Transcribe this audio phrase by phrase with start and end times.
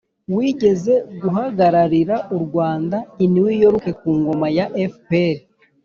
[0.35, 5.37] wigeze guhagararira u rwanda i new york ku ngoma ya fpr.